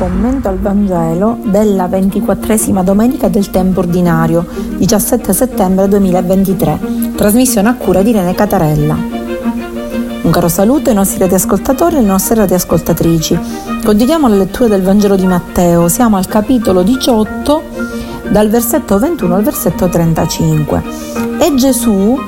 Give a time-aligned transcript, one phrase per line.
[0.00, 4.46] commento al Vangelo della ventiquattresima domenica del tempo ordinario,
[4.78, 8.96] 17 settembre 2023, trasmissione a cura di Irene Catarella.
[10.22, 13.38] Un caro saluto ai nostri radioascoltatori e alle nostre radioascoltatrici.
[13.84, 17.62] Continuiamo la lettura del Vangelo di Matteo, siamo al capitolo 18,
[18.30, 20.82] dal versetto 21 al versetto 35.
[21.40, 22.18] E Gesù,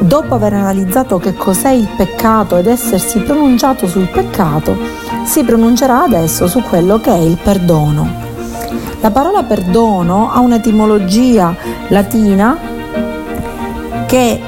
[0.00, 4.76] dopo aver analizzato che cos'è il peccato ed essersi pronunciato sul peccato,
[5.24, 8.28] si pronuncerà adesso su quello che è il perdono.
[9.00, 11.54] La parola perdono ha un'etimologia
[11.88, 12.56] latina
[14.06, 14.40] che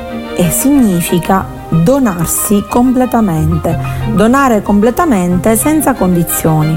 [0.51, 3.79] significa donarsi completamente,
[4.13, 6.77] donare completamente senza condizioni.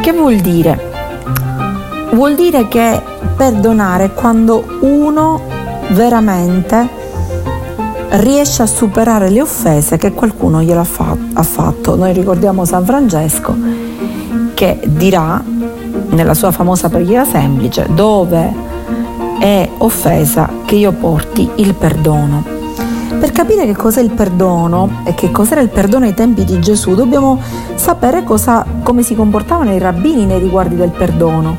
[0.00, 0.92] Che vuol dire?
[2.12, 3.02] Vuol dire che
[3.36, 5.42] perdonare quando uno
[5.90, 6.88] veramente
[8.10, 11.96] riesce a superare le offese che qualcuno glielo ha fatto.
[11.96, 13.54] Noi ricordiamo San Francesco
[14.54, 15.42] che dirà
[16.10, 18.52] nella sua famosa preghiera semplice dove
[19.38, 22.54] è offesa che io porti il perdono.
[23.18, 26.94] Per capire che cos'è il perdono e che cos'era il perdono ai tempi di Gesù
[26.94, 27.40] dobbiamo
[27.74, 31.56] sapere cosa, come si comportavano i rabbini nei riguardi del perdono.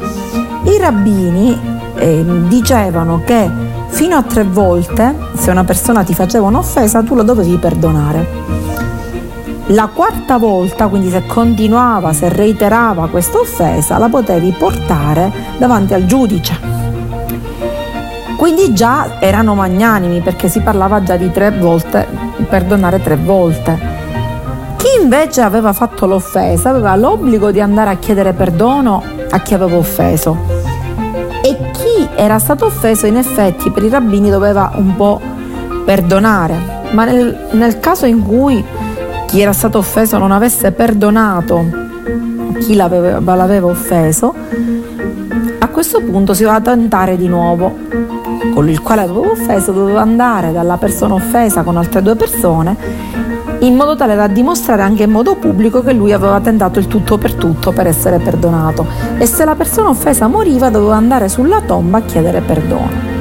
[0.63, 1.59] I rabbini
[1.95, 3.49] eh, dicevano che
[3.87, 8.45] fino a tre volte, se una persona ti faceva un'offesa, tu la dovevi perdonare.
[9.71, 16.05] La quarta volta, quindi se continuava, se reiterava questa offesa, la potevi portare davanti al
[16.05, 16.57] giudice.
[18.37, 22.07] Quindi già erano magnanimi perché si parlava già di tre volte,
[22.47, 23.95] perdonare tre volte.
[24.77, 29.75] Chi invece aveva fatto l'offesa aveva l'obbligo di andare a chiedere perdono a chi aveva
[29.75, 30.56] offeso
[32.17, 35.21] era stato offeso in effetti per i rabbini doveva un po'
[35.85, 38.63] perdonare, ma nel, nel caso in cui
[39.27, 41.63] chi era stato offeso non avesse perdonato
[42.59, 44.33] chi l'aveva, l'aveva offeso,
[45.59, 47.77] a questo punto si doveva tentare di nuovo.
[48.53, 52.75] Colui il quale aveva offeso doveva andare dalla persona offesa con altre due persone
[53.59, 57.17] in modo tale da dimostrare anche in modo pubblico che lui aveva tentato il tutto
[57.17, 58.85] per tutto per essere perdonato
[59.17, 63.15] e se la persona offesa moriva doveva andare sulla tomba a chiedere perdono.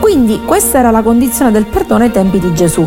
[0.00, 2.86] Quindi questa era la condizione del perdono ai tempi di Gesù.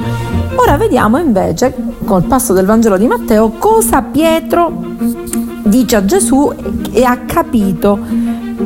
[0.56, 1.73] Ora vediamo invece,
[2.06, 4.72] col passo del Vangelo di Matteo, cosa Pietro
[5.63, 6.51] dice a Gesù
[6.91, 8.00] e ha capito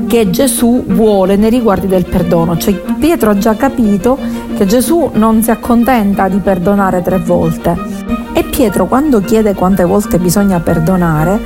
[0.08, 2.58] che Gesù vuole nei riguardi del perdono.
[2.58, 4.18] Cioè Pietro ha già capito
[4.56, 7.97] che Gesù non si accontenta di perdonare tre volte.
[8.38, 11.42] E Pietro quando chiede quante volte bisogna perdonare,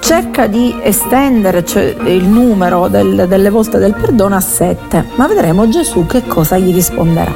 [0.00, 5.68] cerca di estendere cioè, il numero del, delle volte del perdono a sette, ma vedremo
[5.68, 7.30] Gesù che cosa gli risponderà.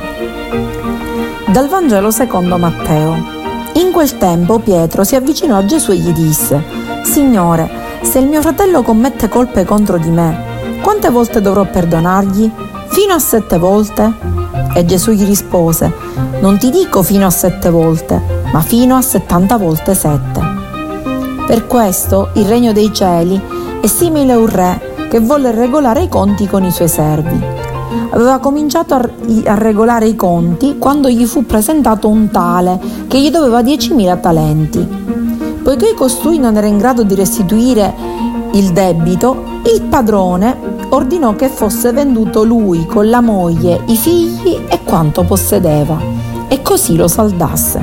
[1.53, 3.15] Dal Vangelo secondo Matteo.
[3.75, 6.61] In quel tempo Pietro si avvicinò a Gesù e gli disse,
[7.05, 7.71] Signore,
[8.01, 12.51] se il mio fratello commette colpe contro di me, quante volte dovrò perdonargli?
[12.89, 14.32] Fino a sette volte?
[14.75, 15.93] E Gesù gli rispose,
[16.41, 18.21] non ti dico fino a sette volte,
[18.53, 20.41] ma fino a settanta volte sette.
[21.47, 23.41] Per questo il regno dei cieli
[23.81, 27.39] è simile a un re che volle regolare i conti con i suoi servi.
[28.11, 33.61] Aveva cominciato a regolare i conti quando gli fu presentato un tale che gli doveva
[33.61, 34.87] diecimila talenti.
[35.63, 37.95] Poiché costui non era in grado di restituire
[38.53, 44.81] il debito, il padrone ordinò che fosse venduto lui con la moglie, i figli e
[44.85, 45.99] quanto possedeva,
[46.49, 47.81] e così lo saldasse.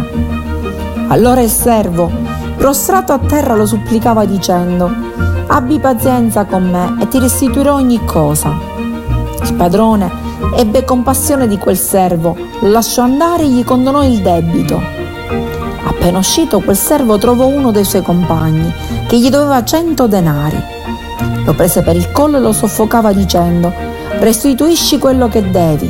[1.08, 2.12] Allora il servo,
[2.56, 4.92] prostrato a terra, lo supplicava dicendo,
[5.48, 8.56] abbi pazienza con me e ti restituirò ogni cosa.
[9.44, 10.12] Il padrone
[10.56, 14.80] ebbe compassione di quel servo, lo lasciò andare e gli condonò il debito.
[15.84, 18.72] Appena uscito, quel servo trovò uno dei suoi compagni,
[19.08, 20.78] che gli doveva cento denari.
[21.46, 23.72] Lo prese per il collo e lo soffocava dicendo,
[24.20, 25.90] restituisci quello che devi.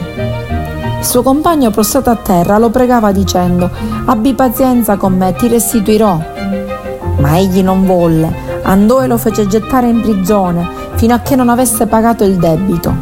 [1.00, 3.70] Il suo compagno prostrato a terra lo pregava dicendo,
[4.06, 6.20] abbi pazienza con me, ti restituirò.
[7.18, 8.32] Ma egli non volle,
[8.64, 12.94] andò e lo fece gettare in prigione fino a che non avesse pagato il debito.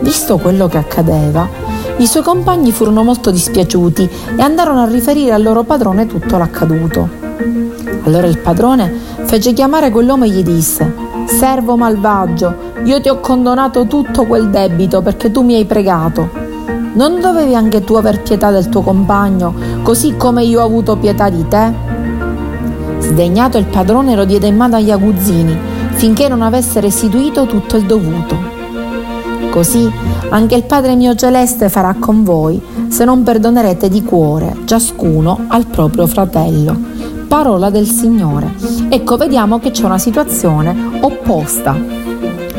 [0.00, 1.48] Visto quello che accadeva,
[1.96, 7.08] i suoi compagni furono molto dispiaciuti e andarono a riferire al loro padrone tutto l'accaduto.
[8.04, 8.92] Allora il padrone
[9.28, 10.90] fece chiamare quell'uomo e gli disse,
[11.26, 16.30] Servo malvagio, io ti ho condonato tutto quel debito perché tu mi hai pregato.
[16.94, 19.52] Non dovevi anche tu aver pietà del tuo compagno,
[19.82, 21.72] così come io ho avuto pietà di te?
[23.00, 25.54] Sdegnato il padrone lo diede in mano agli aguzzini,
[25.90, 28.34] finché non avesse restituito tutto il dovuto.
[29.50, 29.92] Così
[30.30, 35.66] anche il Padre mio celeste farà con voi se non perdonerete di cuore ciascuno al
[35.66, 36.97] proprio fratello.
[37.28, 38.54] Parola del Signore.
[38.88, 41.98] Ecco, vediamo che c'è una situazione opposta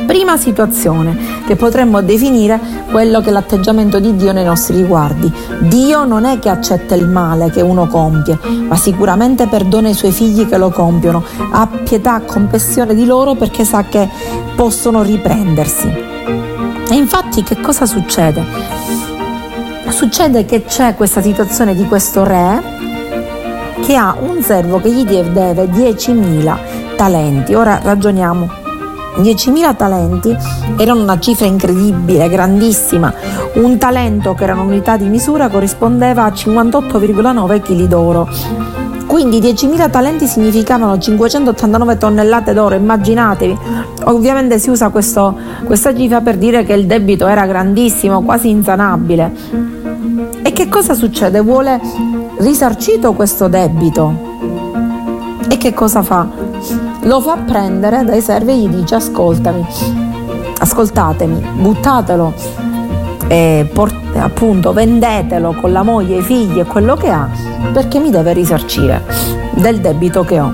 [0.09, 5.31] prima situazione che potremmo definire quello che è l'atteggiamento di Dio nei nostri riguardi.
[5.59, 10.11] Dio non è che accetta il male che uno compie, ma sicuramente perdona i suoi
[10.11, 14.09] figli che lo compiono, ha pietà, compassione di loro perché sa che
[14.55, 15.87] possono riprendersi.
[15.87, 18.43] E infatti che cosa succede?
[19.89, 22.77] Succede che c'è questa situazione di questo re
[23.85, 27.53] che ha un servo che gli deve 10.000 talenti.
[27.53, 28.67] Ora ragioniamo
[29.17, 30.35] 10.000 talenti
[30.77, 33.13] erano una cifra incredibile, grandissima.
[33.53, 38.29] Un talento che era un'unità di misura corrispondeva a 58,9 kg d'oro.
[39.05, 43.57] Quindi 10.000 talenti significavano 589 tonnellate d'oro, immaginatevi.
[44.03, 45.35] Ovviamente si usa questo,
[45.65, 49.31] questa cifra per dire che il debito era grandissimo, quasi insanabile.
[50.43, 51.41] E che cosa succede?
[51.41, 51.81] Vuole
[52.39, 54.27] risarcito questo debito.
[55.47, 56.49] E che cosa fa?
[57.03, 59.65] lo fa prendere dai servi e gli dice ascoltami,
[60.59, 62.33] ascoltatemi, buttatelo,
[63.27, 67.29] e port- appunto vendetelo con la moglie, i figli e quello che ha
[67.71, 69.03] perché mi deve risarcire
[69.53, 70.51] del debito che ho.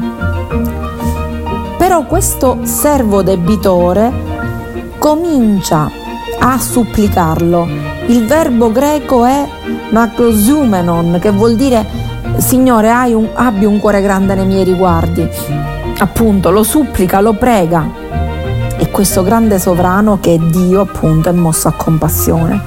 [1.78, 4.12] Però questo servo debitore
[4.98, 5.90] comincia
[6.40, 7.95] a supplicarlo.
[8.07, 9.48] Il verbo greco è
[9.90, 11.86] makrosumenon, che vuol dire
[12.38, 15.28] Signore, un, abbi un cuore grande nei miei riguardi
[15.98, 18.04] appunto lo supplica, lo prega
[18.78, 22.62] e questo grande sovrano che è Dio appunto è mosso a compassione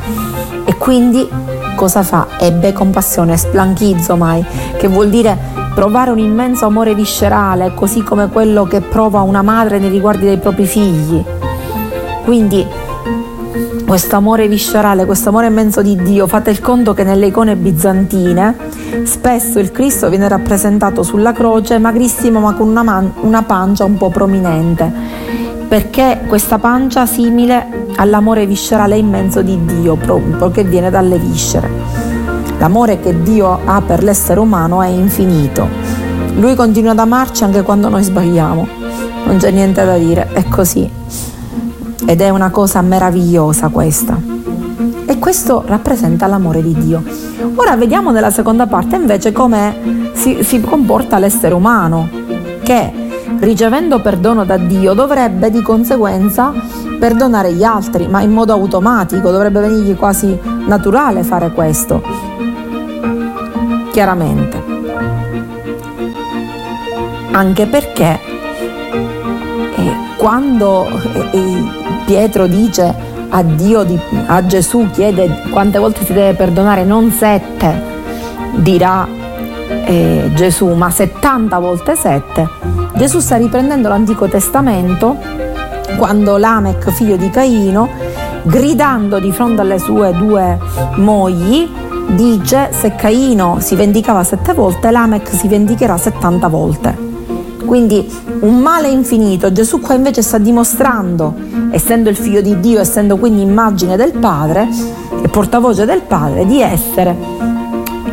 [0.64, 1.28] e quindi
[1.74, 2.26] cosa fa?
[2.38, 4.44] Ebbe compassione, splanchizzo mai,
[4.76, 5.38] che vuol dire
[5.74, 10.38] provare un immenso amore viscerale, così come quello che prova una madre nei riguardi dei
[10.38, 11.24] propri figli.
[12.24, 12.66] Quindi
[13.88, 18.54] questo amore viscerale, questo amore immenso di Dio, fate il conto che nelle icone bizantine
[19.04, 23.96] spesso il Cristo viene rappresentato sulla croce magrissimo ma con una, man- una pancia un
[23.96, 24.92] po' prominente,
[25.68, 31.70] perché questa pancia simile all'amore viscerale immenso di Dio, proprio che viene dalle viscere.
[32.58, 35.66] L'amore che Dio ha per l'essere umano è infinito.
[36.34, 38.68] Lui continua ad amarci anche quando noi sbagliamo.
[39.24, 41.27] Non c'è niente da dire, è così
[42.08, 44.18] ed è una cosa meravigliosa questa.
[45.04, 47.02] E questo rappresenta l'amore di Dio.
[47.56, 52.08] Ora vediamo nella seconda parte invece come si, si comporta l'essere umano,
[52.62, 52.90] che
[53.40, 56.50] ricevendo perdono da Dio dovrebbe di conseguenza
[56.98, 60.34] perdonare gli altri, ma in modo automatico, dovrebbe venirgli quasi
[60.66, 62.02] naturale fare questo.
[63.92, 64.62] Chiaramente.
[67.32, 68.18] Anche perché
[69.76, 70.88] eh, quando
[71.32, 72.94] eh, Pietro dice
[73.28, 73.84] a Dio,
[74.28, 77.82] a Gesù, chiede quante volte si deve perdonare, non sette,
[78.54, 79.06] dirà
[79.84, 82.48] eh, Gesù, ma 70 volte sette.
[82.94, 85.18] Gesù sta riprendendo l'Antico Testamento
[85.98, 87.90] quando Lamech, figlio di Caino,
[88.44, 90.58] gridando di fronte alle sue due
[90.94, 91.68] mogli,
[92.06, 97.06] dice se Caino si vendicava sette volte, Lamech si vendicherà 70 volte.
[97.66, 98.10] Quindi
[98.40, 99.52] un male infinito.
[99.52, 104.68] Gesù qua invece sta dimostrando, essendo il figlio di Dio, essendo quindi immagine del Padre
[105.22, 107.16] e portavoce del Padre, di essere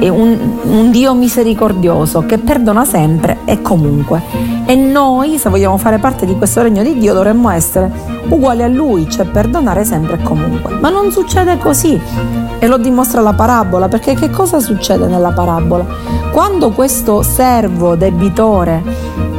[0.10, 4.22] un, un Dio misericordioso che perdona sempre e comunque.
[4.66, 7.92] E noi, se vogliamo fare parte di questo regno di Dio, dovremmo essere
[8.28, 10.78] uguali a Lui, cioè perdonare sempre e comunque.
[10.80, 12.00] Ma non succede così
[12.60, 15.86] e lo dimostra la parabola, perché che cosa succede nella parabola?
[16.32, 18.82] Quando questo servo debitore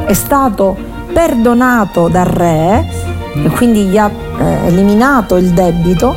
[0.05, 0.75] è stato
[1.13, 3.06] perdonato dal re
[3.43, 6.15] e quindi gli ha eh, eliminato il debito,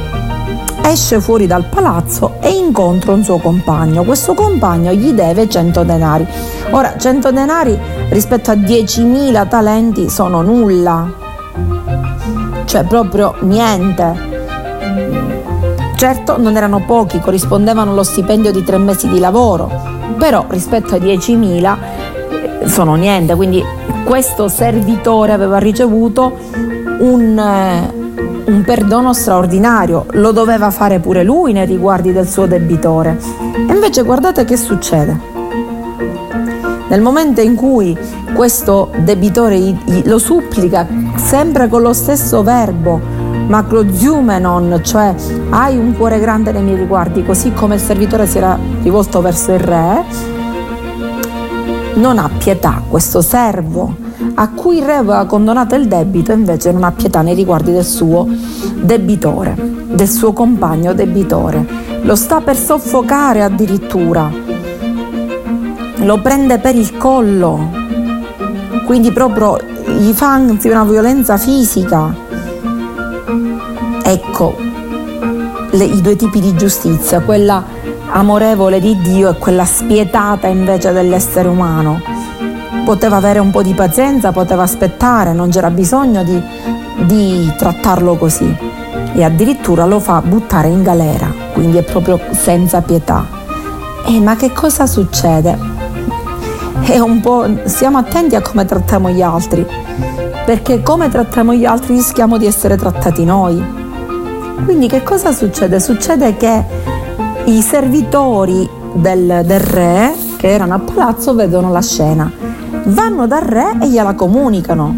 [0.82, 4.04] esce fuori dal palazzo e incontra un suo compagno.
[4.04, 6.26] Questo compagno gli deve 100 denari.
[6.70, 11.12] Ora, 100 denari rispetto a 10.000 talenti sono nulla,
[12.64, 14.28] cioè proprio niente.
[15.96, 19.70] Certo non erano pochi, corrispondevano allo stipendio di tre mesi di lavoro,
[20.16, 21.76] però rispetto a 10.000
[22.64, 23.62] sono niente, quindi
[24.10, 26.36] questo servitore aveva ricevuto
[26.98, 33.16] un, eh, un, perdono straordinario, lo doveva fare pure lui nei riguardi del suo debitore.
[33.54, 35.16] E invece guardate che succede.
[36.88, 37.96] Nel momento in cui
[38.34, 43.00] questo debitore lo supplica sempre con lo stesso verbo,
[43.46, 45.14] macroziumenon, cioè
[45.50, 49.52] hai un cuore grande nei miei riguardi, così come il servitore si era rivolto verso
[49.52, 50.04] il re,
[52.00, 53.94] non ha pietà, questo servo
[54.34, 57.84] a cui il re aveva condonato il debito invece non ha pietà nei riguardi del
[57.84, 58.26] suo
[58.74, 61.64] debitore, del suo compagno debitore.
[62.02, 64.30] Lo sta per soffocare addirittura,
[65.96, 67.70] lo prende per il collo,
[68.86, 69.58] quindi proprio
[69.98, 72.14] gli fa anzi una violenza fisica.
[74.02, 74.56] Ecco
[75.72, 77.62] le, i due tipi di giustizia, quella
[78.12, 82.00] amorevole di Dio e quella spietata invece dell'essere umano.
[82.84, 86.42] Poteva avere un po' di pazienza, poteva aspettare, non c'era bisogno di,
[87.04, 88.56] di trattarlo così
[89.12, 93.26] e addirittura lo fa buttare in galera, quindi è proprio senza pietà.
[94.06, 95.58] E ma che cosa succede?
[96.80, 99.66] È un po', stiamo attenti a come trattiamo gli altri,
[100.44, 103.78] perché come trattiamo gli altri rischiamo di essere trattati noi.
[104.64, 105.78] Quindi che cosa succede?
[105.80, 106.64] Succede che
[107.50, 112.30] i servitori del, del re, che erano a palazzo, vedono la scena,
[112.84, 114.96] vanno dal re e gliela comunicano,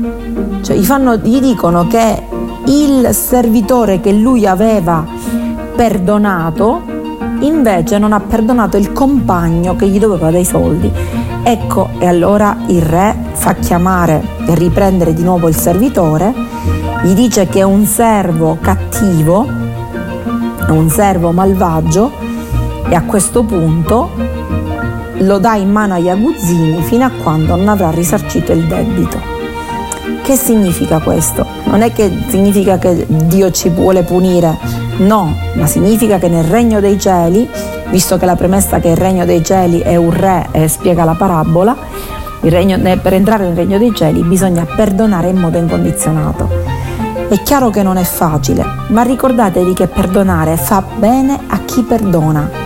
[0.61, 2.23] cioè gli, fanno, gli dicono che
[2.67, 5.05] il servitore che lui aveva
[5.75, 6.83] perdonato
[7.41, 10.93] invece non ha perdonato il compagno che gli doveva dei soldi.
[11.45, 16.33] Ecco, e allora il re fa chiamare e riprendere di nuovo il servitore,
[17.03, 19.45] gli dice che è un servo cattivo,
[20.69, 22.31] un servo malvagio
[22.89, 24.11] e a questo punto
[25.19, 29.19] lo dà in mano agli aguzzini fino a quando non avrà risarcito il debito.
[30.23, 31.45] Che significa questo?
[31.65, 34.57] Non è che significa che Dio ci vuole punire,
[34.99, 37.49] no, ma significa che nel regno dei cieli,
[37.91, 41.15] visto che la premessa che il regno dei cieli è un re e spiega la
[41.15, 41.77] parabola,
[42.41, 46.49] regno, per entrare nel regno dei cieli bisogna perdonare in modo incondizionato.
[47.29, 52.62] È chiaro che non è facile, ma ricordatevi che perdonare fa bene a chi perdona,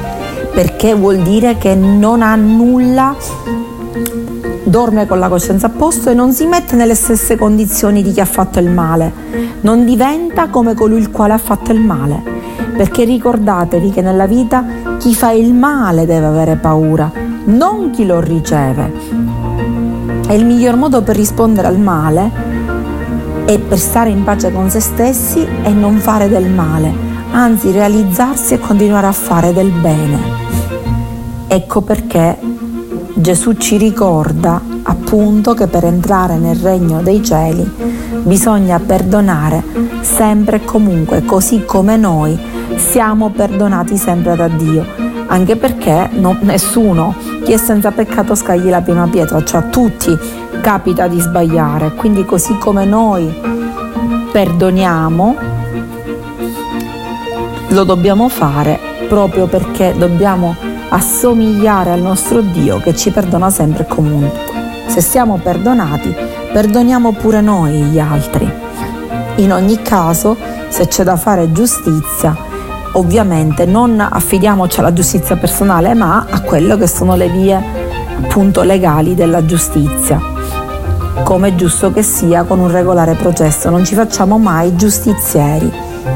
[0.57, 3.15] perché vuol dire che non ha nulla
[4.65, 8.21] dorme con la coscienza a posto e non si mette nelle stesse condizioni di chi
[8.21, 9.13] ha fatto il male,
[9.61, 12.23] non diventa come colui il quale ha fatto il male,
[12.75, 14.65] perché ricordatevi che nella vita
[14.99, 17.13] chi fa il male deve avere paura,
[17.45, 18.93] non chi lo riceve.
[20.27, 22.31] E il miglior modo per rispondere al male
[23.45, 26.91] è per stare in pace con se stessi e non fare del male,
[27.31, 30.46] anzi realizzarsi e continuare a fare del bene.
[31.49, 32.39] Ecco perché
[33.15, 37.65] Gesù ci ricorda appunto che per entrare nel regno dei cieli
[38.23, 39.63] bisogna perdonare
[40.01, 42.39] sempre e comunque, così come noi
[42.77, 44.85] siamo perdonati sempre da Dio.
[45.29, 50.17] Anche perché no, nessuno, chi è senza peccato scagli la prima pietra, cioè a tutti
[50.61, 51.95] capita di sbagliare.
[51.95, 53.33] Quindi così come noi
[54.33, 55.37] perdoniamo,
[57.69, 60.55] lo dobbiamo fare proprio perché dobbiamo
[60.89, 64.55] assomigliare al nostro Dio che ci perdona sempre e comunque.
[64.87, 66.15] Se siamo perdonati,
[66.53, 68.51] perdoniamo pure noi gli altri.
[69.37, 70.37] In ogni caso,
[70.69, 72.37] se c'è da fare giustizia,
[72.93, 77.63] ovviamente non affidiamoci alla giustizia personale, ma a quello che sono le vie
[78.23, 80.21] appunto legali della giustizia.
[81.23, 85.71] Come è giusto che sia con un regolare processo, non ci facciamo mai giustizieri,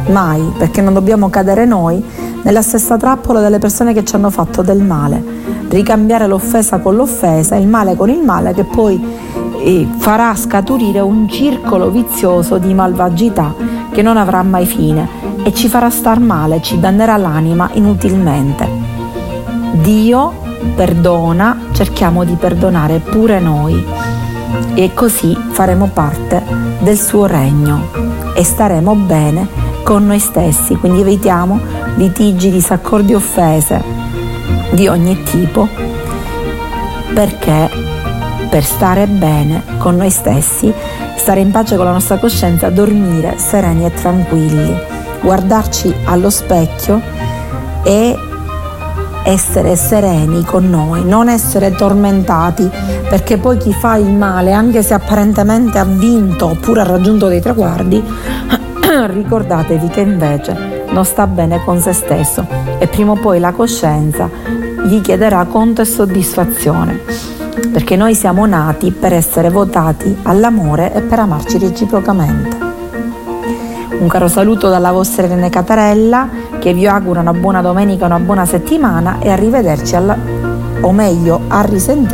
[0.09, 2.03] mai, perché non dobbiamo cadere noi
[2.43, 5.23] nella stessa trappola delle persone che ci hanno fatto del male,
[5.69, 9.03] ricambiare l'offesa con l'offesa, il male con il male che poi
[9.63, 13.55] eh, farà scaturire un circolo vizioso di malvagità
[13.91, 15.09] che non avrà mai fine
[15.43, 18.69] e ci farà star male, ci dannerà l'anima inutilmente.
[19.83, 20.33] Dio
[20.75, 23.85] perdona, cerchiamo di perdonare pure noi
[24.75, 26.43] e così faremo parte
[26.81, 27.89] del suo regno
[28.35, 31.59] e staremo bene con noi stessi, quindi evitiamo
[31.97, 33.83] litigi, disaccordi, offese
[34.71, 35.67] di ogni tipo,
[37.13, 37.69] perché
[38.49, 40.73] per stare bene con noi stessi,
[41.17, 44.73] stare in pace con la nostra coscienza, dormire sereni e tranquilli,
[45.23, 47.03] guardarci allo specchio
[47.83, 48.17] e
[49.25, 52.71] essere sereni con noi, non essere tormentati,
[53.09, 57.41] perché poi chi fa il male, anche se apparentemente ha vinto oppure ha raggiunto dei
[57.41, 58.01] traguardi,
[59.11, 62.47] ricordatevi che invece non sta bene con se stesso
[62.79, 64.29] e prima o poi la coscienza
[64.85, 67.01] gli chiederà conto e soddisfazione,
[67.73, 72.69] perché noi siamo nati per essere votati all'amore e per amarci reciprocamente.
[74.01, 78.47] Un caro saluto dalla vostra Irene Catarella che vi augura una buona domenica, una buona
[78.47, 80.17] settimana e arrivederci alla,
[80.81, 82.09] o meglio a risentire